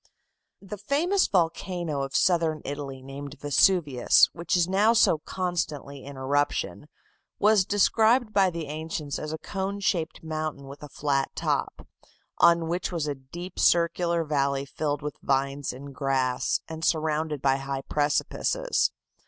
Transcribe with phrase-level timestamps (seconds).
[0.63, 6.87] The famous volcano of southern Italy named Vesuvius, which is now so constantly in eruption,
[7.37, 11.85] was described by the ancients as a cone shaped mountain with a flat top,
[12.39, 17.57] on which was a deep circular valley filled with vines and grass, and surrounded by
[17.57, 18.89] high precipices.